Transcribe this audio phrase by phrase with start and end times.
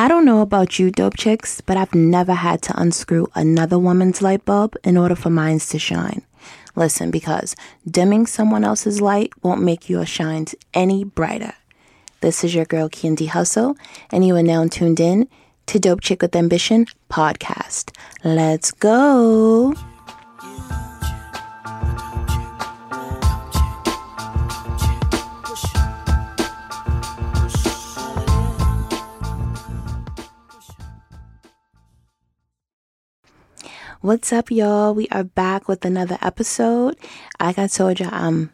[0.00, 4.22] I don't know about you, dope chicks, but I've never had to unscrew another woman's
[4.22, 6.22] light bulb in order for mine to shine.
[6.74, 7.54] Listen, because
[7.86, 11.52] dimming someone else's light won't make your shines any brighter.
[12.22, 13.76] This is your girl, Candy Hustle,
[14.10, 15.28] and you are now tuned in
[15.66, 17.94] to Dope Chick with Ambition podcast.
[18.24, 19.74] Let's go.
[34.02, 34.94] What's up, y'all?
[34.94, 36.96] We are back with another episode.
[37.38, 38.50] Like I told you, I'm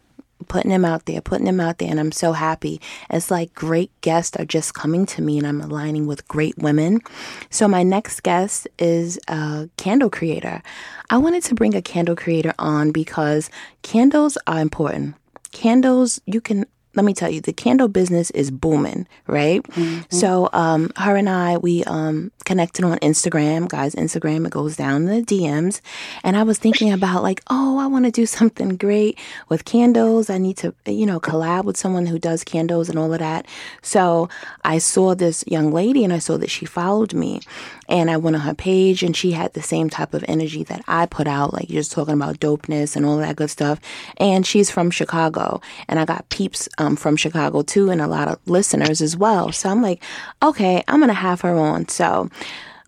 [0.49, 2.81] putting them out there, putting them out there, and I'm so happy.
[3.11, 7.01] It's like great guests are just coming to me, and I'm aligning with great women.
[7.49, 10.63] So, my next guest is a candle creator.
[11.11, 13.49] I wanted to bring a candle creator on because
[13.83, 15.15] candles are important.
[15.53, 19.63] Candles, you can let me tell you, the candle business is booming, right?
[19.63, 20.01] Mm-hmm.
[20.09, 23.69] So, um, her and I, we um, connected on Instagram.
[23.69, 25.83] Guys, Instagram, it goes down the DMs.
[26.25, 30.31] And I was thinking about, like, oh, I want to do something great with candles.
[30.31, 33.47] I need to, you know, collab with someone who does candles and all of that.
[33.83, 34.29] So,
[34.65, 37.41] I saw this young lady and I saw that she followed me.
[37.89, 40.83] And I went on her page and she had the same type of energy that
[40.89, 43.81] I put out, like just talking about dopeness and all that good stuff.
[44.17, 45.61] And she's from Chicago.
[45.89, 49.51] And I got peeps um, from Chicago too and a lot of listeners as well.
[49.51, 50.03] So I'm like,
[50.43, 51.89] okay, I'm to have her on.
[51.89, 52.31] So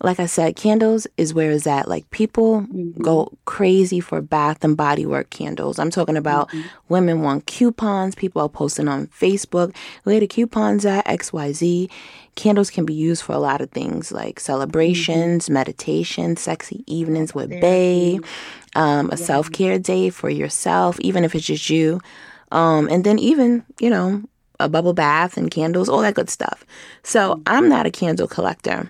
[0.01, 1.87] like I said, candles is where it's at.
[1.87, 3.01] Like people mm-hmm.
[3.01, 5.77] go crazy for bath and body work candles.
[5.77, 6.67] I'm talking about mm-hmm.
[6.87, 8.15] women want coupons.
[8.15, 11.89] People are posting on Facebook where the coupons at XYZ.
[12.35, 15.53] Candles can be used for a lot of things like celebrations, mm-hmm.
[15.53, 18.19] meditation, sexy evenings with Bay,
[18.75, 19.25] um, a yeah.
[19.25, 21.99] self care day for yourself, even if it's just you.
[22.51, 24.23] Um, and then even, you know,
[24.59, 26.65] a bubble bath and candles, all that good stuff.
[27.03, 27.41] So mm-hmm.
[27.47, 28.89] I'm not a candle collector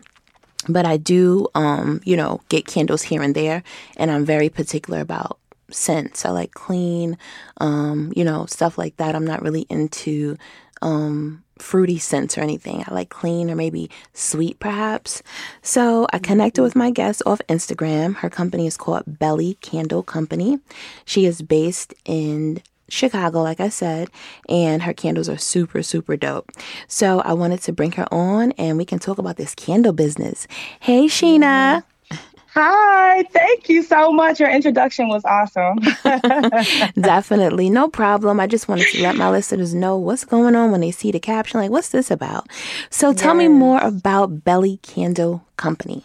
[0.67, 3.63] but I do, um, you know, get candles here and there,
[3.97, 5.39] and I'm very particular about
[5.71, 6.25] scents.
[6.25, 7.17] I like clean,
[7.57, 9.15] um, you know, stuff like that.
[9.15, 10.37] I'm not really into
[10.81, 12.83] um, fruity scents or anything.
[12.87, 15.21] I like clean or maybe sweet, perhaps.
[15.61, 18.15] So I connected with my guest off Instagram.
[18.15, 20.59] Her company is called Belly Candle Company.
[21.05, 24.09] She is based in Chicago, like I said,
[24.47, 26.51] and her candles are super, super dope.
[26.87, 30.47] So I wanted to bring her on and we can talk about this candle business.
[30.79, 31.83] Hey, Sheena.
[32.53, 34.39] Hi, thank you so much.
[34.39, 35.77] Your introduction was awesome.
[37.01, 38.39] Definitely, no problem.
[38.39, 41.19] I just wanted to let my listeners know what's going on when they see the
[41.19, 41.59] caption.
[41.59, 42.49] Like, what's this about?
[42.89, 43.39] So, tell yes.
[43.39, 46.03] me more about Belly Candle Company.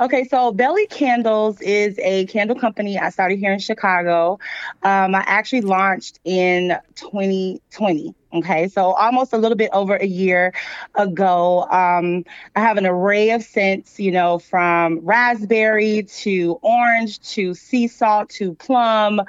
[0.00, 4.38] Okay, so Belly Candles is a candle company I started here in Chicago.
[4.82, 8.14] Um, I actually launched in 2020.
[8.34, 10.52] Okay, so almost a little bit over a year
[10.94, 11.62] ago.
[11.62, 12.24] Um,
[12.54, 18.28] I have an array of scents, you know, from raspberry to orange to sea salt
[18.30, 19.22] to plum.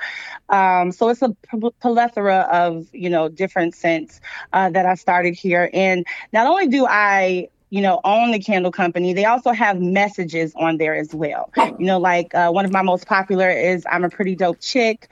[0.50, 1.34] Um, so it's a
[1.80, 4.20] plethora of, you know, different scents
[4.52, 5.70] uh, that I started here.
[5.74, 10.54] And not only do I you know, own the candle company, they also have messages
[10.56, 11.52] on there as well.
[11.58, 15.08] You know, like uh, one of my most popular is I'm a pretty dope chick.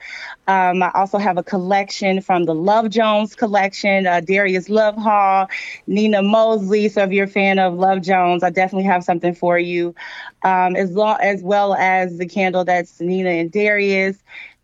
[0.48, 5.48] Um, I also have a collection from the Love Jones collection, uh, Darius Lovehall,
[5.86, 6.88] Nina Mosley.
[6.88, 9.94] So if you're a fan of Love Jones, I definitely have something for you.
[10.42, 14.18] Um, as long as well as the candle that's Nina and Darius.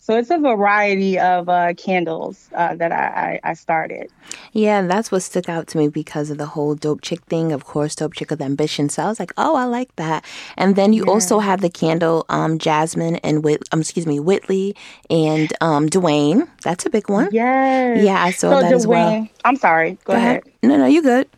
[0.04, 4.10] So it's a variety of uh, candles uh, that I, I, I, started.
[4.52, 7.52] Yeah, that's what stuck out to me because of the whole dope chick thing.
[7.52, 8.90] Of course, dope chick with ambition.
[8.90, 10.22] So I was like, oh, I like that.
[10.58, 11.10] And then you yeah.
[11.10, 14.76] also have the candle um, Jasmine and Whit, um, excuse me, Whitley
[15.08, 16.50] and um, Dwayne.
[16.62, 17.30] That's a big one.
[17.32, 18.04] Yes.
[18.04, 19.28] Yeah, I saw so that Dwayne, as well.
[19.46, 19.92] I'm sorry.
[20.04, 20.42] Go, Go ahead.
[20.42, 20.52] ahead.
[20.62, 21.30] No, no, you good.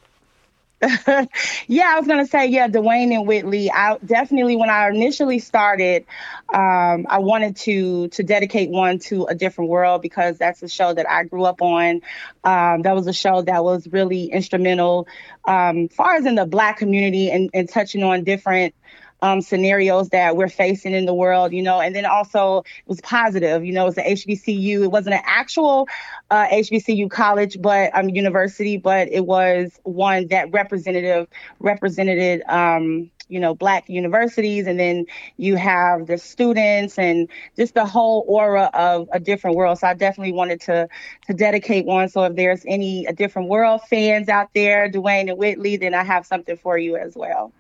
[1.66, 3.70] yeah, I was gonna say, yeah, Dwayne and Whitley.
[3.70, 6.04] I definitely, when I initially started,
[6.53, 10.92] um, I wanted to to dedicate one to a different world because that's a show
[10.92, 12.03] that I grew up on.
[12.44, 15.09] Um, that was a show that was really instrumental,
[15.47, 18.74] um, far as in the Black community and, and touching on different
[19.22, 23.01] um, scenarios that we're facing in the world, you know, and then also it was
[23.01, 24.84] positive, you know, it was an HBCU.
[24.84, 25.89] It wasn't an actual
[26.30, 31.28] uh, HBCU college, but um, university, but it was one that representative
[31.60, 35.04] represented, um, you know, black universities, and then
[35.36, 39.78] you have the students and just the whole aura of a different world.
[39.78, 40.89] So I definitely wanted to
[41.27, 42.09] to dedicate one.
[42.09, 46.04] So if there's any a different world fans out there, Dwayne and Whitley, then I
[46.04, 47.53] have something for you as well.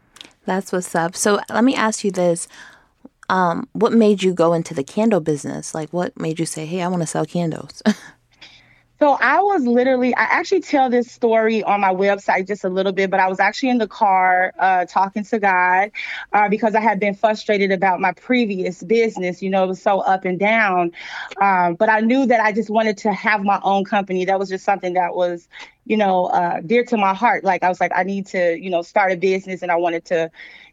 [0.46, 1.16] That's what's up.
[1.16, 2.48] So let me ask you this.
[3.28, 5.74] Um, what made you go into the candle business?
[5.74, 7.82] Like what made you say, Hey, I want to sell candles?
[8.98, 12.92] So I was literally, I actually tell this story on my website just a little
[12.92, 15.90] bit, but I was actually in the car uh, talking to God
[16.32, 19.42] uh, because I had been frustrated about my previous business.
[19.42, 20.92] You know, it was so up and down.
[21.38, 24.24] Um, but I knew that I just wanted to have my own company.
[24.24, 25.46] That was just something that was,
[25.84, 27.44] you know, uh, dear to my heart.
[27.44, 30.06] Like I was like, I need to, you know, start a business and I wanted
[30.06, 30.30] to,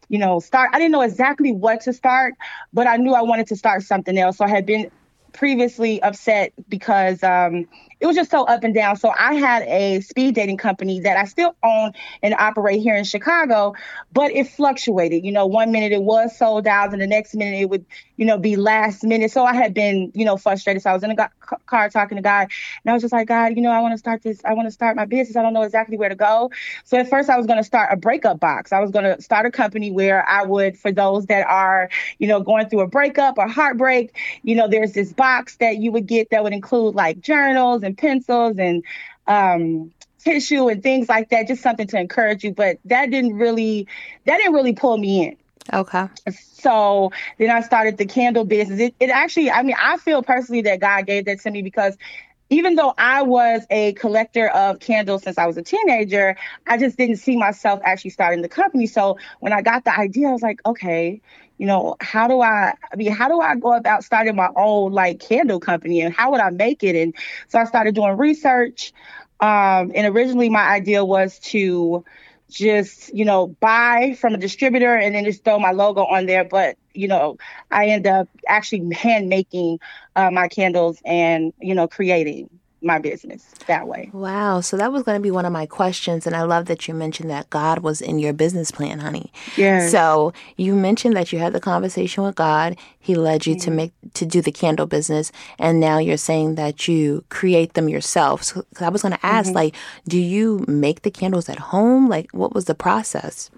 [0.08, 0.70] you know, start.
[0.72, 2.32] I didn't know exactly what to start,
[2.72, 4.38] but I knew I wanted to start something else.
[4.38, 4.90] So I had been
[5.34, 7.66] previously upset because um,
[8.00, 8.96] it was just so up and down.
[8.96, 11.92] So I had a speed dating company that I still own
[12.22, 13.74] and operate here in Chicago,
[14.12, 15.24] but it fluctuated.
[15.24, 17.84] You know, one minute it was sold out, and the next minute it would,
[18.16, 19.32] you know, be last minute.
[19.32, 20.82] So I had been, you know, frustrated.
[20.82, 21.30] So I was in a
[21.66, 22.48] car talking to God,
[22.84, 24.40] and I was just like, God, you know, I want to start this.
[24.44, 25.36] I want to start my business.
[25.36, 26.52] I don't know exactly where to go.
[26.84, 28.72] So at first I was going to start a breakup box.
[28.72, 32.28] I was going to start a company where I would, for those that are, you
[32.28, 35.23] know, going through a breakup or heartbreak, you know, there's this box
[35.58, 38.84] that you would get that would include like journals and pencils and
[39.26, 42.52] um, tissue and things like that, just something to encourage you.
[42.52, 43.86] But that didn't really,
[44.24, 45.36] that didn't really pull me in.
[45.72, 46.08] Okay.
[46.30, 48.80] So then I started the candle business.
[48.80, 51.96] It, it actually, I mean, I feel personally that God gave that to me because
[52.54, 56.36] even though I was a collector of candles since I was a teenager,
[56.66, 58.86] I just didn't see myself actually starting the company.
[58.86, 61.20] So when I got the idea, I was like, okay,
[61.58, 64.92] you know, how do I, I mean, how do I go about starting my own
[64.92, 66.96] like candle company and how would I make it?
[66.96, 67.14] And
[67.48, 68.92] so I started doing research.
[69.40, 72.04] Um, and originally my idea was to
[72.50, 76.44] just, you know, buy from a distributor and then just throw my logo on there.
[76.44, 77.36] But, you know,
[77.70, 79.80] I end up actually hand making
[80.16, 82.48] uh, my candles and, you know, creating
[82.80, 84.10] my business that way.
[84.12, 84.60] Wow.
[84.60, 86.26] So that was going to be one of my questions.
[86.26, 89.32] And I love that you mentioned that God was in your business plan, honey.
[89.56, 89.88] Yeah.
[89.88, 92.76] So you mentioned that you had the conversation with God.
[92.98, 93.64] He led you mm-hmm.
[93.64, 95.32] to make, to do the candle business.
[95.58, 98.42] And now you're saying that you create them yourself.
[98.42, 99.56] So I was going to ask, mm-hmm.
[99.56, 99.76] like,
[100.06, 102.08] do you make the candles at home?
[102.10, 103.50] Like, what was the process?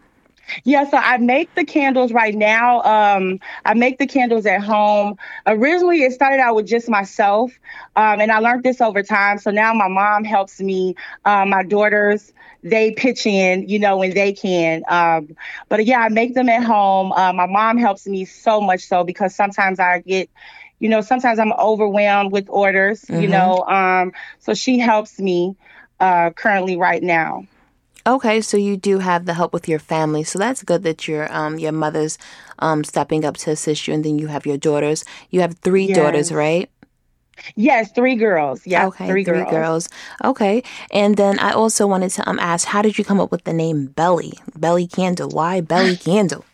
[0.65, 2.83] Yeah, so I make the candles right now.
[2.83, 5.19] Um, I make the candles at home.
[5.47, 7.53] Originally, it started out with just myself,
[7.97, 9.39] um, and I learned this over time.
[9.39, 10.95] So now my mom helps me.
[11.25, 12.33] Uh, my daughters,
[12.63, 14.83] they pitch in, you know, when they can.
[14.89, 15.37] Um,
[15.69, 17.13] but yeah, I make them at home.
[17.13, 20.31] Uh, my mom helps me so much so because sometimes I get
[20.79, 23.23] you know, sometimes I'm overwhelmed with orders, mm-hmm.
[23.23, 23.65] you know.
[23.67, 25.57] Um, so she helps me
[26.01, 27.47] uh, currently right now.
[28.07, 31.33] Okay, so you do have the help with your family, so that's good that your
[31.35, 32.19] um your mother's
[32.61, 35.05] um stepping up to assist you, and then you have your daughters.
[35.31, 35.97] You have three yes.
[35.97, 36.71] daughters, right?
[37.57, 38.65] Yes, three girls.
[38.65, 39.51] Yeah, okay, three, three girls.
[39.51, 39.89] girls.
[40.25, 40.63] Okay,
[40.93, 43.53] and then I also wanted to um ask, how did you come up with the
[43.53, 45.29] name Belly Belly Candle?
[45.31, 46.45] Why Belly Candle?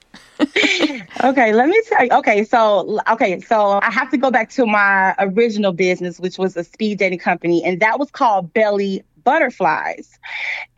[1.23, 2.11] okay, let me tell you.
[2.13, 6.57] Okay, so okay, so I have to go back to my original business, which was
[6.57, 10.19] a speed dating company, and that was called Belly butterflies.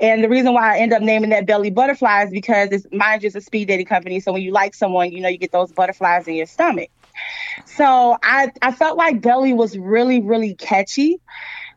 [0.01, 3.37] And the reason why I end up naming that belly butterflies because it's mine just
[3.37, 4.21] a speed dating company.
[4.21, 6.91] So when you like someone, you know, you get those butterflies in your stomach.
[7.65, 11.21] So I I felt like belly was really, really catchy.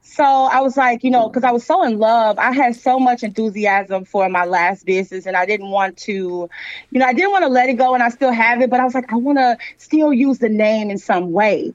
[0.01, 2.97] So I was like, you know, because I was so in love, I had so
[2.97, 6.49] much enthusiasm for my last business, and I didn't want to,
[6.91, 8.79] you know, I didn't want to let it go, and I still have it, but
[8.79, 11.73] I was like, I want to still use the name in some way.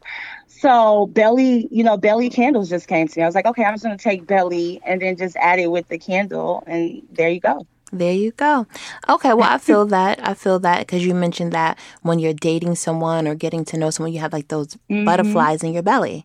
[0.62, 3.25] So belly, you know, belly candles just came to me.
[3.25, 5.88] I was like, okay, I'm just gonna take belly and then just add it with
[5.88, 7.67] the candle, and there you go.
[7.93, 8.69] There you go.
[9.09, 10.25] Okay, well, I feel that.
[10.26, 13.90] I feel that because you mentioned that when you're dating someone or getting to know
[13.90, 15.04] someone, you have like those mm-hmm.
[15.04, 16.23] butterflies in your belly.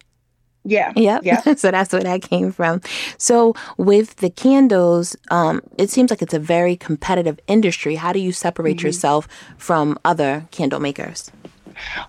[0.67, 0.91] Yeah.
[0.95, 1.21] Yep.
[1.23, 1.41] Yeah.
[1.55, 2.81] so that's where that came from.
[3.17, 7.95] So with the candles, um, it seems like it's a very competitive industry.
[7.95, 8.87] How do you separate mm-hmm.
[8.87, 9.27] yourself
[9.57, 11.31] from other candle makers?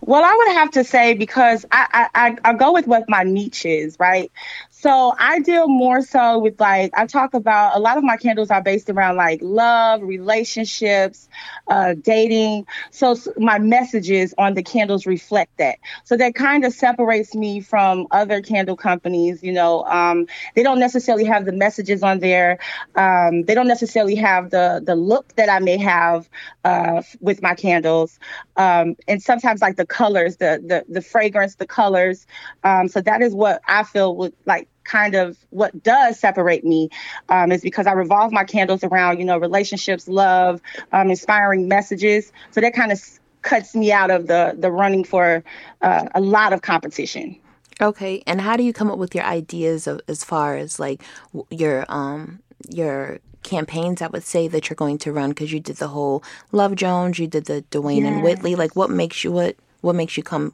[0.00, 3.66] Well, I would have to say because I, I, I go with what my niche
[3.66, 4.30] is, right?
[4.70, 8.50] So I deal more so with like I talk about a lot of my candles
[8.50, 11.28] are based around like love, relationships,
[11.66, 12.66] uh, dating.
[12.90, 15.78] So my messages on the candles reflect that.
[16.04, 19.42] So that kind of separates me from other candle companies.
[19.42, 22.58] You know, um, they don't necessarily have the messages on there.
[22.94, 26.28] Um, they don't necessarily have the the look that I may have
[26.64, 28.18] uh, with my candles.
[28.56, 32.26] Um, and sometimes like the colors, the the the fragrance, the colors.
[32.64, 36.88] Um, so that is what I feel would like kind of what does separate me
[37.28, 40.60] um, is because I revolve my candles around, you know, relationships, love,
[40.92, 42.32] um, inspiring messages.
[42.50, 43.00] So that kind of
[43.42, 45.44] cuts me out of the the running for
[45.82, 47.38] uh, a lot of competition.
[47.80, 51.02] Okay, and how do you come up with your ideas of, as far as like
[51.50, 53.18] your um your
[53.49, 56.75] campaigns I would say that you're going to run because you did the whole Love
[56.75, 58.12] Jones, you did the Dwayne yes.
[58.12, 58.55] and Whitley.
[58.55, 60.52] Like, what makes you what what makes you come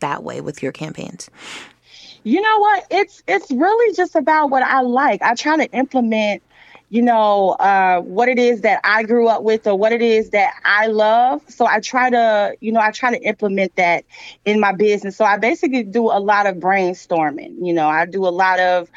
[0.00, 1.30] that way with your campaigns?
[2.24, 2.86] You know what?
[2.90, 5.22] It's it's really just about what I like.
[5.22, 6.42] I try to implement
[6.92, 10.28] you know, uh, what it is that I grew up with or what it is
[10.30, 11.40] that I love.
[11.48, 14.04] So I try to, you know, I try to implement that
[14.44, 15.16] in my business.
[15.16, 17.56] So I basically do a lot of brainstorming.
[17.66, 18.90] You know, I do a lot of,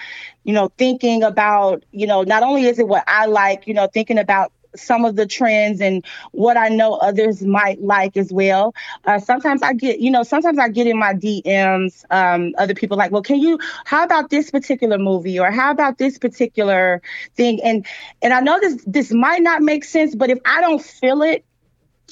[0.43, 3.87] you know, thinking about, you know, not only is it what I like, you know,
[3.87, 8.74] thinking about some of the trends and what I know others might like as well.
[9.05, 12.98] Uh, sometimes I get, you know, sometimes I get in my DMs, um, other people
[12.98, 17.01] like, well, can you, how about this particular movie or how about this particular
[17.36, 17.62] thing?
[17.63, 17.86] And,
[18.22, 21.46] and I know this, this might not make sense, but if I don't feel it,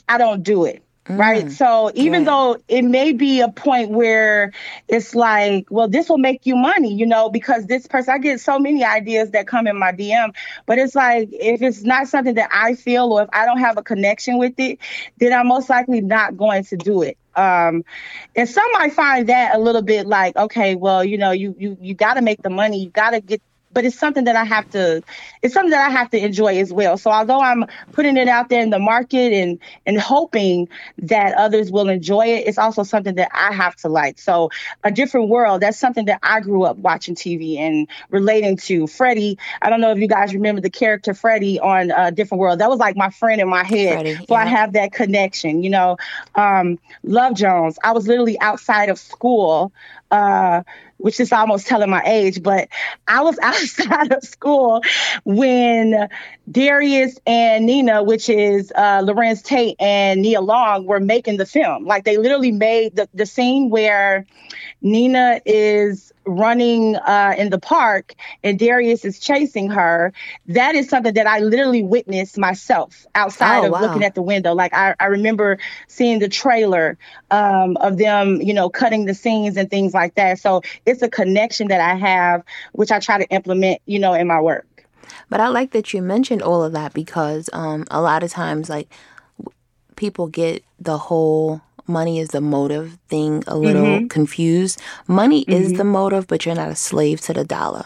[0.07, 0.82] I don't do it.
[1.05, 1.51] Mm, right.
[1.51, 2.29] So even yeah.
[2.29, 4.53] though it may be a point where
[4.87, 8.39] it's like, well, this will make you money, you know, because this person, I get
[8.39, 10.33] so many ideas that come in my DM,
[10.65, 13.77] but it's like, if it's not something that I feel or if I don't have
[13.77, 14.79] a connection with it,
[15.17, 17.17] then I'm most likely not going to do it.
[17.35, 17.83] Um,
[18.35, 21.77] and some might find that a little bit like, okay, well, you know, you you
[21.81, 23.41] you got to make the money, you got to get
[23.73, 25.01] but it's something that I have to
[25.41, 26.97] it's something that I have to enjoy as well.
[26.97, 31.71] So although I'm putting it out there in the market and and hoping that others
[31.71, 34.19] will enjoy it, it's also something that I have to like.
[34.19, 34.49] So
[34.83, 38.87] a different world, that's something that I grew up watching TV and relating to.
[38.87, 42.59] Freddie, I don't know if you guys remember the character Freddie on a different world.
[42.59, 43.93] That was like my friend in my head.
[43.93, 44.35] Freddie, so yeah.
[44.35, 45.97] I have that connection, you know.
[46.35, 47.77] Um, Love Jones.
[47.83, 49.71] I was literally outside of school
[50.11, 50.63] uh,
[51.03, 52.69] which is almost telling my age, but
[53.09, 54.81] I was outside of school
[55.25, 56.07] when
[56.49, 61.83] Darius and Nina, which is uh, Larenz Tate and Nia Long, were making the film.
[61.83, 64.25] Like they literally made the, the scene where
[64.81, 68.13] Nina is running uh, in the park
[68.43, 70.13] and Darius is chasing her.
[70.47, 73.81] That is something that I literally witnessed myself outside oh, of wow.
[73.81, 74.53] looking at the window.
[74.53, 76.97] Like I, I remember seeing the trailer
[77.31, 80.39] um, of them, you know, cutting the scenes and things like that.
[80.39, 84.27] So it's a connection that I have, which I try to implement, you know, in
[84.27, 84.67] my work.
[85.29, 88.69] But I like that you mentioned all of that because um, a lot of times,
[88.69, 88.89] like,
[89.95, 94.07] people get the whole money is the motive thing a little mm-hmm.
[94.07, 94.81] confused.
[95.07, 95.61] Money mm-hmm.
[95.61, 97.85] is the motive, but you're not a slave to the dollar.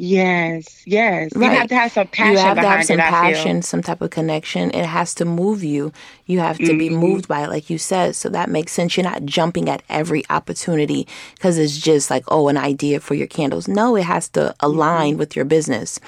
[0.00, 1.34] Yes, yes.
[1.34, 1.50] Right.
[1.50, 2.34] You have to have some passion.
[2.34, 4.70] You have to have some it, passion, some type of connection.
[4.70, 5.92] It has to move you.
[6.26, 6.78] You have to mm-hmm.
[6.78, 8.14] be moved by it, like you said.
[8.14, 8.96] So that makes sense.
[8.96, 13.26] You're not jumping at every opportunity because it's just like, oh, an idea for your
[13.26, 13.66] candles.
[13.66, 15.18] No, it has to align mm-hmm.
[15.18, 15.98] with your business.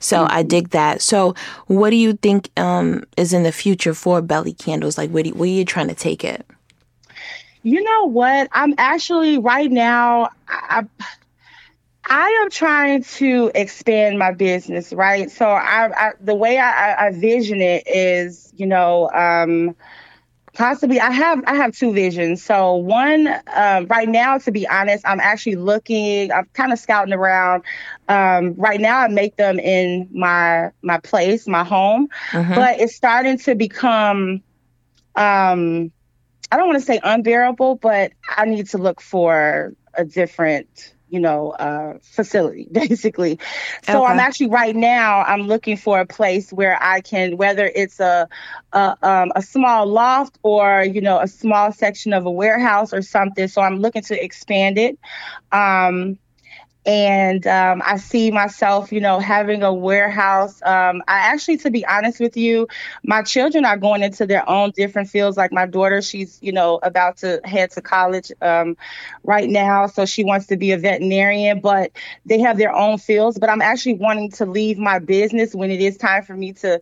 [0.00, 0.36] So mm-hmm.
[0.36, 1.00] I dig that.
[1.00, 1.36] So
[1.68, 4.98] what do you think um, is in the future for Belly Candles?
[4.98, 6.44] Like, where, do, where are you trying to take it?
[7.62, 8.48] You know what?
[8.50, 10.30] I'm actually right now.
[10.48, 10.84] I,
[12.08, 15.30] I am trying to expand my business, right?
[15.30, 19.74] So I, I the way I, I, vision it is, you know, um,
[20.54, 22.44] possibly I have I have two visions.
[22.44, 26.30] So one, um, right now, to be honest, I'm actually looking.
[26.30, 27.64] I'm kind of scouting around.
[28.08, 32.54] Um, right now, I make them in my my place, my home, mm-hmm.
[32.54, 34.42] but it's starting to become.
[35.16, 35.90] Um,
[36.52, 41.20] I don't want to say unbearable, but I need to look for a different you
[41.20, 43.38] know, uh, facility basically.
[43.84, 44.12] So okay.
[44.12, 48.28] I'm actually right now I'm looking for a place where I can, whether it's a
[48.72, 53.02] a, um, a small loft or you know a small section of a warehouse or
[53.02, 53.48] something.
[53.48, 54.98] So I'm looking to expand it.
[55.52, 56.18] Um,
[56.86, 60.62] and um, I see myself, you know, having a warehouse.
[60.62, 62.68] Um, I actually, to be honest with you,
[63.02, 65.36] my children are going into their own different fields.
[65.36, 68.76] Like my daughter, she's, you know, about to head to college um,
[69.24, 71.60] right now, so she wants to be a veterinarian.
[71.60, 71.90] But
[72.24, 73.36] they have their own fields.
[73.38, 76.80] But I'm actually wanting to leave my business when it is time for me to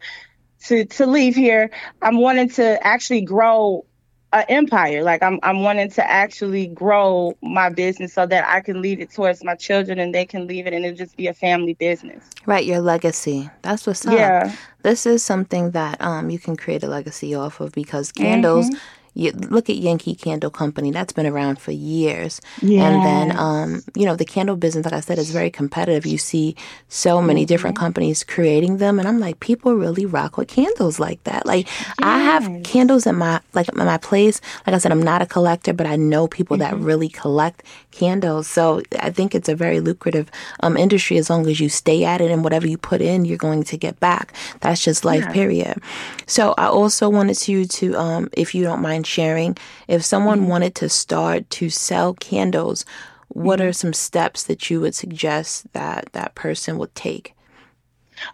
[0.67, 1.71] to to leave here.
[2.03, 3.87] I'm wanting to actually grow
[4.35, 5.03] an empire.
[5.03, 9.13] Like I'm I'm wanting to actually grow my business so that I can leave it
[9.13, 12.25] towards my children and they can leave it and it just be a family business.
[12.45, 13.49] Right, your legacy.
[13.63, 14.15] That's what's up.
[14.15, 14.55] Yeah.
[14.83, 18.79] This is something that um you can create a legacy off of because candles mm-hmm
[19.15, 20.91] you look at Yankee Candle Company.
[20.91, 22.41] That's been around for years.
[22.61, 22.83] Yes.
[22.83, 26.05] And then, um, you know, the candle business, like I said, is very competitive.
[26.05, 26.57] You see
[26.89, 27.47] so many mm-hmm.
[27.47, 31.47] different companies creating them, and I'm like, people really rock with candles like that.
[31.47, 31.95] Like, yes.
[32.01, 34.41] I have candles in my like in my place.
[34.67, 36.79] Like I said, I'm not a collector, but I know people mm-hmm.
[36.79, 38.49] that really collect candles.
[38.49, 40.31] So I think it's a very lucrative
[40.61, 43.39] um, industry as long as you stay at it, and whatever you put in, you're
[43.39, 44.35] going to get back.
[44.61, 45.33] That's just life, yeah.
[45.33, 45.83] period.
[46.27, 49.57] So I also wanted you to, um, if you don't mind sharing.
[49.89, 50.49] If someone mm-hmm.
[50.49, 52.85] wanted to start to sell candles,
[53.29, 53.69] what mm-hmm.
[53.69, 57.35] are some steps that you would suggest that that person would take?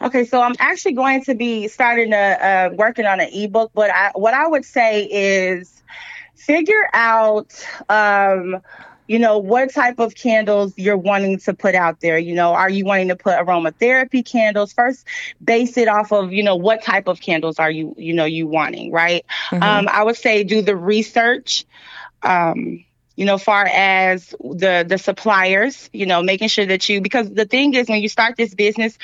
[0.02, 3.90] Okay, so I'm actually going to be starting a uh, working on an ebook, but
[3.90, 5.82] I, what I would say is
[6.36, 8.60] figure out um,
[9.10, 12.16] you know, what type of candles you're wanting to put out there.
[12.16, 14.72] You know, are you wanting to put aromatherapy candles?
[14.72, 15.04] First,
[15.42, 18.46] base it off of, you know, what type of candles are you, you know, you
[18.46, 19.26] wanting, right?
[19.50, 19.64] Mm-hmm.
[19.64, 21.64] Um, I would say do the research.
[22.22, 22.84] Um,
[23.16, 27.46] you know, far as the the suppliers, you know, making sure that you because the
[27.46, 28.96] thing is when you start this business,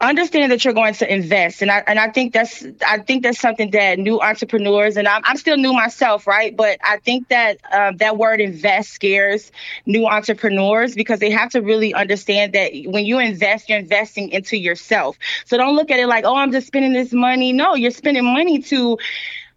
[0.00, 3.40] understand that you're going to invest and I and I think that's I think that's
[3.40, 6.54] something that new entrepreneurs and I'm, I'm still new myself right?
[6.54, 9.50] But I think that um, that word invest scares
[9.86, 14.58] new entrepreneurs because they have to really understand that when you invest you're investing into
[14.58, 15.16] yourself.
[15.46, 17.54] So don't look at it like oh I'm just spending this money.
[17.54, 18.98] No you're spending money to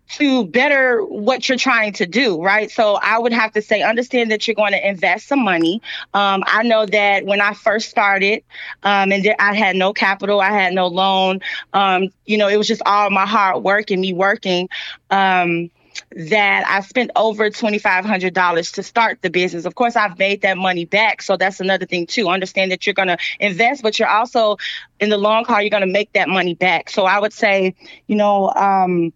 [0.09, 2.71] to better what you're trying to do, right?
[2.71, 5.81] So I would have to say, understand that you're going to invest some money.
[6.13, 8.43] Um, I know that when I first started,
[8.83, 11.41] um, and I had no capital, I had no loan.
[11.73, 14.69] Um, you know, it was just all my hard work and me working.
[15.11, 15.69] Um,
[16.11, 19.65] that I spent over $2,500 to start the business.
[19.65, 21.21] Of course, I've made that money back.
[21.21, 22.29] So that's another thing, too.
[22.29, 24.57] Understand that you're going to invest, but you're also
[24.99, 26.89] in the long haul, you're going to make that money back.
[26.89, 27.75] So I would say,
[28.07, 29.13] you know, um,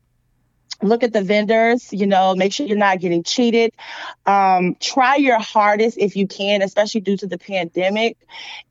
[0.84, 3.74] look at the vendors you know make sure you're not getting cheated.
[4.26, 8.18] Um, try your hardest if you can especially due to the pandemic.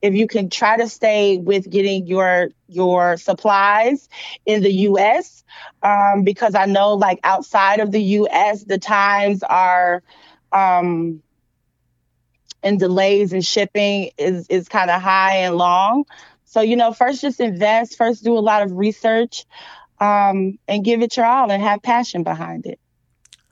[0.00, 4.08] If you can try to stay with getting your your supplies
[4.46, 5.44] in the us
[5.82, 10.02] um, because i know like outside of the us the times are
[10.52, 11.22] um,
[12.62, 16.04] and delays in shipping is is kind of high and long.
[16.44, 19.44] So you know first just invest first do a lot of research
[20.02, 22.80] um, and give it your all and have passion behind it.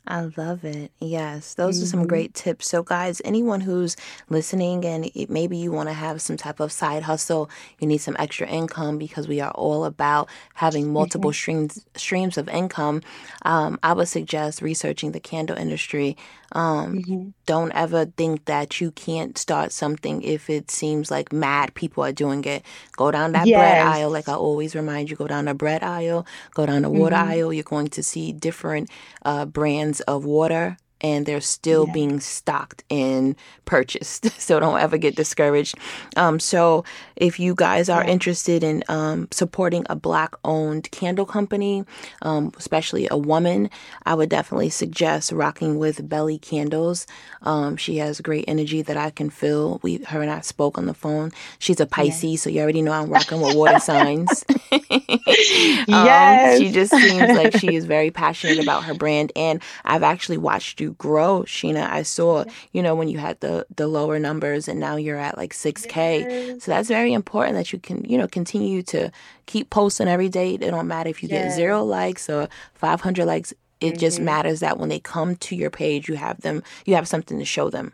[0.07, 0.91] I love it.
[0.99, 1.85] Yes, those mm-hmm.
[1.85, 2.09] are some mm-hmm.
[2.09, 2.67] great tips.
[2.67, 3.97] So, guys, anyone who's
[4.29, 7.99] listening and it, maybe you want to have some type of side hustle, you need
[7.99, 11.37] some extra income because we are all about having multiple mm-hmm.
[11.37, 13.03] streams streams of income.
[13.43, 16.17] Um, I would suggest researching the candle industry.
[16.53, 17.29] Um, mm-hmm.
[17.47, 22.13] Don't ever think that you can't start something if it seems like mad people are
[22.13, 22.65] doing it.
[22.97, 23.59] Go down that yes.
[23.59, 25.17] bread aisle, like I always remind you.
[25.17, 26.27] Go down the bread aisle.
[26.55, 27.31] Go down the water mm-hmm.
[27.31, 27.53] aisle.
[27.53, 28.91] You're going to see different
[29.25, 31.93] uh, brands of water and they're still yeah.
[31.93, 34.29] being stocked and purchased.
[34.41, 35.77] So don't ever get discouraged.
[36.17, 36.85] Um, so
[37.15, 38.11] if you guys are yeah.
[38.11, 41.85] interested in um, supporting a black owned candle company,
[42.23, 43.71] um, especially a woman,
[44.07, 47.07] I would definitely suggest rocking with Belly Candles.
[47.43, 49.79] Um, she has great energy that I can feel.
[49.83, 51.31] We, her and I spoke on the phone.
[51.59, 52.37] She's a Pisces, yeah.
[52.37, 54.45] so you already know I'm rocking with water signs.
[55.89, 56.59] Um, yes.
[56.59, 59.33] She just seems like she is very passionate about her brand.
[59.35, 61.89] And I've actually watched you grow, Sheena.
[61.91, 65.37] I saw, you know, when you had the the lower numbers and now you're at
[65.37, 66.21] like 6k.
[66.21, 66.65] Yes.
[66.65, 69.11] So that's very important that you can, you know, continue to
[69.47, 70.55] keep posting every day.
[70.55, 73.53] It don't matter if you get 0 likes or 500 likes.
[73.81, 73.99] It mm-hmm.
[73.99, 77.39] just matters that when they come to your page, you have them you have something
[77.39, 77.93] to show them.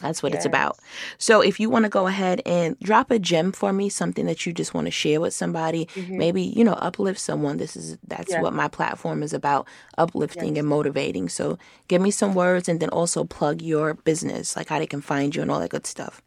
[0.00, 0.40] That's what yes.
[0.40, 0.78] it's about.
[1.18, 4.44] So if you want to go ahead and drop a gem for me, something that
[4.44, 6.18] you just want to share with somebody, mm-hmm.
[6.18, 7.58] maybe, you know, uplift someone.
[7.58, 8.40] This is that's yeah.
[8.40, 10.60] what my platform is about, uplifting yes.
[10.60, 11.28] and motivating.
[11.28, 15.00] So give me some words and then also plug your business, like how they can
[15.00, 16.20] find you and all that good stuff.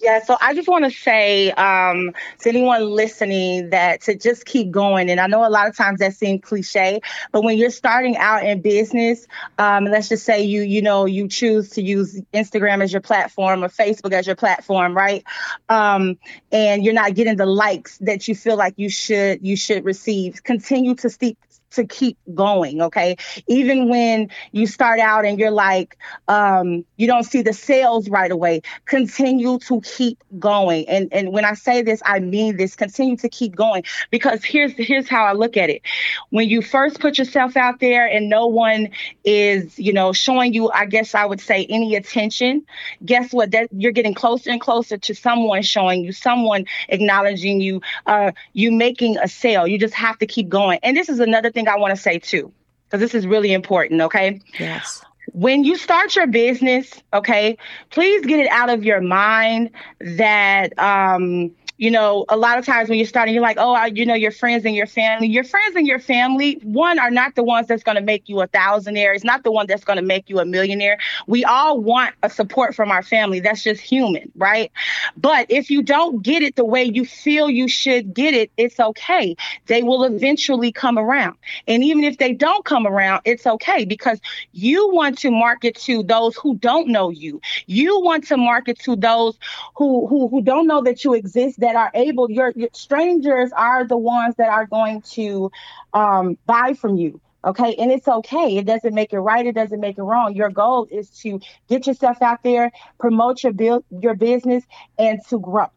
[0.00, 4.70] Yeah, so I just want to say um, to anyone listening that to just keep
[4.70, 5.10] going.
[5.10, 7.00] And I know a lot of times that seems cliche,
[7.32, 9.26] but when you're starting out in business,
[9.58, 13.64] um, let's just say you you know you choose to use Instagram as your platform
[13.64, 15.24] or Facebook as your platform, right?
[15.68, 16.16] Um,
[16.52, 20.44] and you're not getting the likes that you feel like you should you should receive.
[20.44, 21.38] Continue to steep
[21.70, 23.16] to keep going okay?
[23.46, 25.96] Even when you start out and you're like
[26.28, 30.88] um, you don't see the sales right away continue to keep going.
[30.88, 33.84] And and when i say this i mean this continue to keep going.
[34.10, 35.82] Because here's here's how i look at it.
[36.30, 38.90] When you first put yourself out there and no one
[39.24, 42.64] is you know showing you i guess i would say any attention
[43.04, 43.50] guess what?
[43.52, 48.72] That you're getting closer and closer to someone showing you someone acknowledging you uh you
[48.72, 49.66] making a sale.
[49.66, 50.78] You just have to keep going.
[50.82, 52.52] And this is another thing I want to say too,
[52.86, 54.40] because this is really important, okay?
[54.58, 55.02] Yes.
[55.32, 57.58] When you start your business, okay,
[57.90, 62.88] please get it out of your mind that um, you know, a lot of times
[62.88, 65.28] when you're starting, you're like, oh, I, you know, your friends and your family.
[65.28, 68.40] Your friends and your family, one, are not the ones that's going to make you
[68.40, 69.14] a thousandaire.
[69.14, 70.98] It's not the one that's going to make you a millionaire.
[71.28, 73.38] We all want a support from our family.
[73.38, 74.72] That's just human, right?
[75.16, 78.80] But if you don't get it the way you feel you should get it, it's
[78.80, 79.36] okay.
[79.66, 81.36] They will eventually come around.
[81.68, 86.02] And even if they don't come around, it's okay because you want to market to
[86.02, 87.40] those who don't know you.
[87.66, 89.38] You want to market to those
[89.76, 93.86] who who, who don't know that you exist that are able your, your strangers are
[93.86, 95.52] the ones that are going to
[95.94, 97.76] um, buy from you Okay.
[97.76, 98.56] And it's okay.
[98.56, 99.46] It doesn't make it right.
[99.46, 100.34] It doesn't make it wrong.
[100.34, 104.64] Your goal is to get yourself out there, promote your build your business
[104.98, 105.68] and to grow.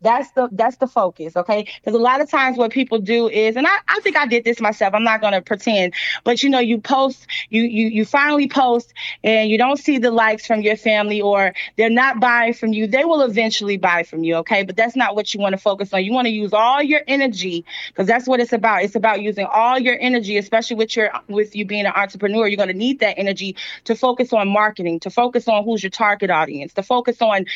[0.00, 1.66] That's the that's the focus, okay?
[1.80, 4.44] Because a lot of times what people do is, and I, I think I did
[4.44, 4.94] this myself.
[4.94, 9.50] I'm not gonna pretend, but you know, you post, you you you finally post, and
[9.50, 12.86] you don't see the likes from your family, or they're not buying from you.
[12.86, 14.62] They will eventually buy from you, okay?
[14.62, 16.04] But that's not what you want to focus on.
[16.04, 18.84] You want to use all your energy because that's what it's about.
[18.84, 22.46] It's about using all your energy, especially with your with you being an entrepreneur.
[22.46, 26.30] You're gonna need that energy to focus on marketing, to focus on who's your target
[26.30, 27.46] audience, to focus on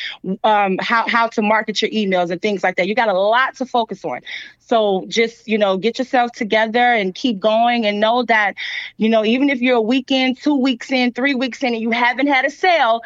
[0.43, 2.89] um, how how to market your emails and things like that.
[2.89, 4.21] You got a lot to focus on.
[4.59, 8.55] So just, you know, get yourself together and keep going and know that,
[8.97, 11.91] you know, even if you're a weekend, two weeks in, three weeks in, and you
[11.91, 13.03] haven't had a sale,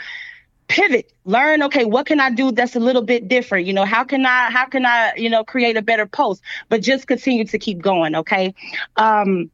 [0.68, 4.02] pivot learn okay what can i do that's a little bit different you know how
[4.02, 7.58] can i how can i you know create a better post but just continue to
[7.58, 8.52] keep going okay
[8.96, 9.48] um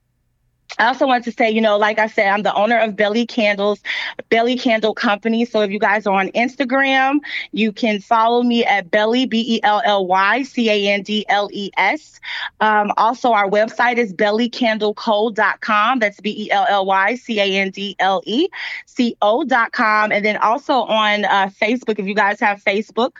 [0.78, 3.26] I also want to say, you know, like I said, I'm the owner of Belly
[3.26, 3.80] Candles,
[4.28, 5.44] Belly Candle Company.
[5.44, 7.18] So if you guys are on Instagram,
[7.52, 11.24] you can follow me at Belly, B E L L Y C A N D
[11.28, 12.20] L E S.
[12.60, 15.98] Um, also, our website is bellycandleco.com.
[15.98, 18.48] That's B E L L Y C A N D L E
[18.86, 20.12] C O.com.
[20.12, 23.16] And then also on uh, Facebook, if you guys have Facebook,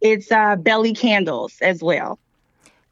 [0.00, 2.18] it's uh, Belly Candles as well.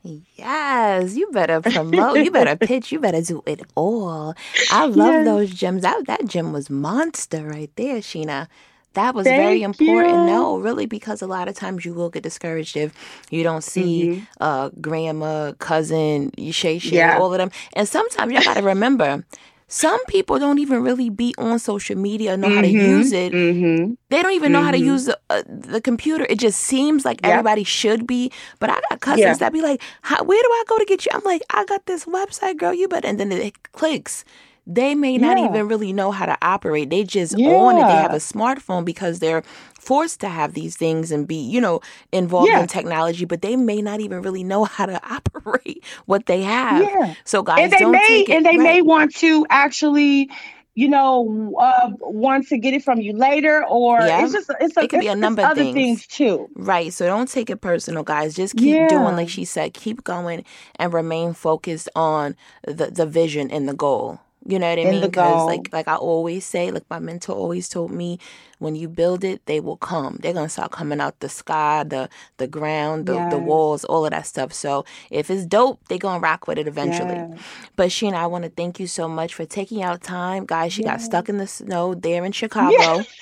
[0.02, 2.18] Yes, you better promote.
[2.18, 2.92] you better pitch.
[2.92, 4.34] You better do it all.
[4.70, 5.24] I love yes.
[5.24, 5.82] those gems.
[5.82, 8.48] That that gem was monster right there, Sheena.
[8.94, 10.14] That was Thank very important.
[10.14, 10.26] You.
[10.26, 12.92] No, really, because a lot of times you will get discouraged if
[13.30, 14.24] you don't see mm-hmm.
[14.40, 17.18] uh, grandma, cousin, Shay Shay, yeah.
[17.18, 17.50] all of them.
[17.72, 19.24] And sometimes you got to remember
[19.72, 22.90] some people don't even really be on social media, know mm-hmm, how to mm-hmm.
[22.90, 23.32] use it.
[23.32, 24.86] Mm-hmm, they don't even know how to mm-hmm.
[24.86, 26.26] use the, uh, the computer.
[26.28, 27.30] It just seems like yep.
[27.32, 28.30] everybody should be.
[28.58, 29.34] But I got cousins yeah.
[29.34, 32.04] that be like, "Where do I go to get you?" I'm like, "I got this
[32.04, 32.74] website, girl.
[32.74, 34.26] You better." And then it clicks
[34.66, 35.46] they may not yeah.
[35.46, 36.88] even really know how to operate.
[36.88, 37.48] They just yeah.
[37.48, 37.82] own it.
[37.82, 39.42] They have a smartphone because they're
[39.82, 41.80] forced to have these things and be, you know,
[42.12, 42.60] involved yeah.
[42.60, 46.82] in technology, but they may not even really know how to operate what they have.
[46.82, 47.14] Yeah.
[47.24, 48.60] So guys, and they may and they right.
[48.60, 50.30] may want to actually
[50.74, 54.24] you know, uh, want to get it from you later, or yeah.
[54.24, 55.74] it's just it's a, it could be a number of other things.
[55.74, 56.06] things.
[56.06, 56.48] too.
[56.54, 56.90] Right.
[56.90, 58.34] So don't take it personal, guys.
[58.34, 58.88] Just keep yeah.
[58.88, 59.74] doing like she said.
[59.74, 64.18] Keep going and remain focused on the the vision and the goal.
[64.44, 65.00] You know what I mean?
[65.00, 68.18] Because like like I always say, like my mentor always told me,
[68.58, 70.18] when you build it, they will come.
[70.20, 73.32] They're gonna start coming out the sky, the the ground, the, yes.
[73.32, 74.52] the walls, all of that stuff.
[74.52, 77.14] So if it's dope, they're gonna rock with it eventually.
[77.14, 77.38] Yes.
[77.76, 80.72] But Sheena, I want to thank you so much for taking out time, guys.
[80.72, 80.90] She yes.
[80.90, 83.04] got stuck in the snow there in Chicago.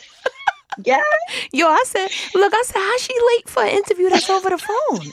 [0.85, 1.03] Yeah.
[1.53, 4.57] Yo, I said, look, I said, how she late for an interview that's over the
[4.57, 5.13] phone?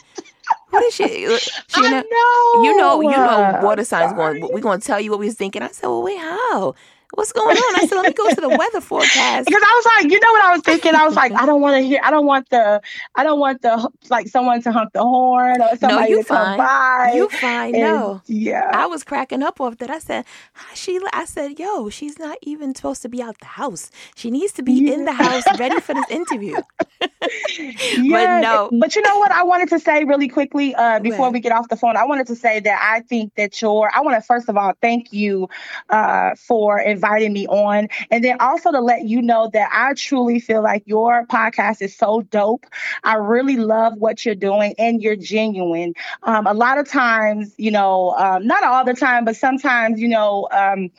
[0.70, 1.26] What is she?
[1.28, 2.64] Uh, she I know.
[2.64, 4.42] You know, you know, water signs going.
[4.42, 5.62] We're going to tell you what we was thinking.
[5.62, 6.76] I said, well, wait, how?
[7.14, 7.76] What's going on?
[7.76, 9.46] I said, let me go to the weather forecast.
[9.48, 10.96] Because I was like, you know what I was thinking?
[10.96, 12.82] I was like, I don't want to hear, I don't want the,
[13.16, 16.24] I don't want the, like someone to honk the horn or somebody no, you to
[16.24, 16.46] fine.
[16.46, 17.12] come by.
[17.16, 17.76] You fine.
[17.76, 18.22] And, no.
[18.26, 18.70] Yeah.
[18.74, 19.90] I was cracking up off that.
[19.90, 20.26] I said,
[20.74, 23.90] she, I said, yo, she's not even supposed to be out the house.
[24.16, 24.94] She needs to be yeah.
[24.94, 26.56] in the house ready for this interview.
[27.60, 28.12] yeah.
[28.12, 28.70] But no.
[28.80, 31.70] But you know what I wanted to say really quickly uh, before we get off
[31.70, 31.98] the phone?
[31.98, 34.74] I wanted to say that I think that your, I want to first of all
[34.82, 35.50] thank you
[35.90, 37.88] uh, for inviting me on.
[38.12, 41.96] And then also to let you know that I truly feel like your podcast is
[41.96, 42.66] so dope.
[43.04, 45.94] I really love what you're doing and you're genuine.
[46.24, 50.08] Um, a lot of times, you know, um, not all the time, but sometimes, you
[50.08, 50.90] know, um,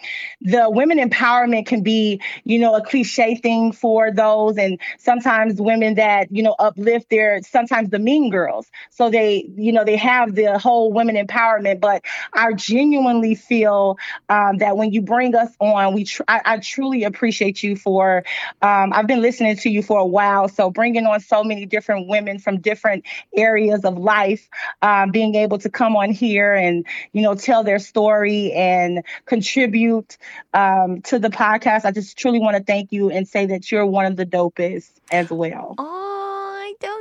[0.40, 4.56] the women empowerment can be, you know, a cliche thing for those.
[4.56, 8.70] And sometimes women that, you know, uplift their, sometimes the mean girls.
[8.90, 14.58] So they, you know, they have the whole women empowerment, but I genuinely feel um,
[14.58, 18.24] that when you bring us on, we tr- I, I, truly appreciate you for.
[18.62, 22.08] Um, I've been listening to you for a while, so bringing on so many different
[22.08, 23.04] women from different
[23.36, 24.48] areas of life,
[24.82, 30.18] um, being able to come on here and you know tell their story and contribute
[30.54, 31.84] um, to the podcast.
[31.84, 34.90] I just truly want to thank you and say that you're one of the dopest
[35.10, 35.74] as well.
[35.78, 36.17] Oh,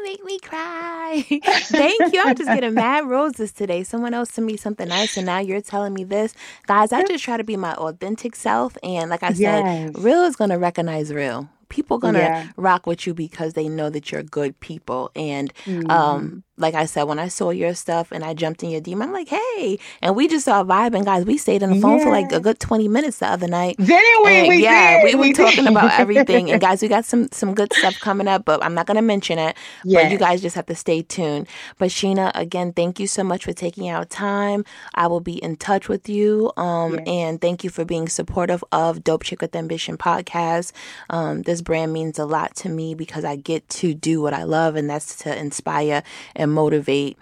[0.07, 1.25] make me cry.
[1.29, 2.21] Thank you.
[2.23, 3.83] I'm just getting mad roses today.
[3.83, 6.33] Someone else sent me something nice, and now you're telling me this.
[6.65, 8.77] Guys, I just try to be my authentic self.
[8.83, 9.95] And like I said, yes.
[9.97, 12.47] real is going to recognize real people gonna yeah.
[12.55, 15.89] rock with you because they know that you're good people and mm.
[15.89, 19.03] um like I said, when I saw your stuff and I jumped in your DM,
[19.03, 19.77] I'm like, hey.
[20.01, 21.23] And we just started vibing, guys.
[21.23, 22.03] We stayed on the phone yeah.
[22.03, 23.77] for like a good 20 minutes the other night.
[23.77, 24.31] Didn't we?
[24.31, 25.15] And we yeah, did.
[25.15, 26.49] we, we were talking about everything.
[26.51, 29.37] And guys, we got some some good stuff coming up, but I'm not gonna mention
[29.37, 29.55] it.
[29.83, 30.03] Yes.
[30.03, 31.47] But you guys just have to stay tuned.
[31.77, 34.65] But Sheena, again, thank you so much for taking out time.
[34.95, 36.51] I will be in touch with you.
[36.57, 37.03] Um, yes.
[37.07, 40.71] and thank you for being supportive of Dope Chick with Ambition podcast.
[41.11, 44.43] Um, this brand means a lot to me because I get to do what I
[44.43, 46.01] love, and that's to inspire
[46.35, 47.17] and motivate.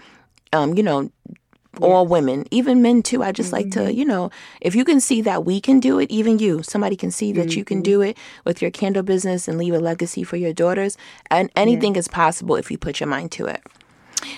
[0.53, 1.11] Um, you know,
[1.81, 3.23] all women, even men too.
[3.23, 3.55] I just mm-hmm.
[3.55, 3.97] like to, mm-hmm.
[3.97, 4.29] you know,
[4.61, 7.49] if you can see that we can do it, even you, somebody can see that
[7.49, 7.57] mm-hmm.
[7.57, 7.83] you can mm-hmm.
[7.83, 10.97] do it with your candle business and leave a legacy for your daughters.
[11.29, 13.61] And anything is possible if you put your mind to it.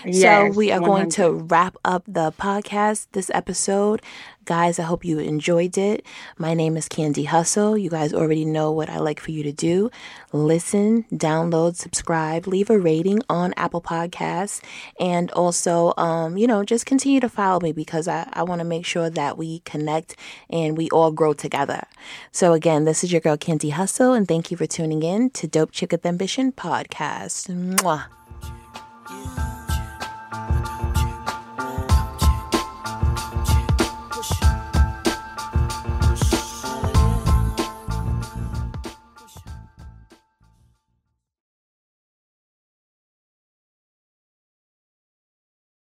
[0.06, 0.86] Yes, so we are 100.
[0.86, 4.02] going to wrap up the podcast this episode.
[4.45, 6.06] Guys, I hope you enjoyed it.
[6.38, 7.78] My name is Candy Hustle.
[7.78, 9.91] You guys already know what I like for you to do.
[10.32, 14.62] Listen, download, subscribe, leave a rating on Apple Podcasts,
[15.02, 18.65] and also, um, you know, just continue to follow me because I, I want to
[18.65, 20.15] make sure that we connect
[20.50, 21.84] and we all grow together.
[22.32, 25.47] So again, this is your girl Candy Hustle, and thank you for tuning in to
[25.47, 27.50] Dope Chick with Ambition podcast.
[27.50, 28.06] Mwah.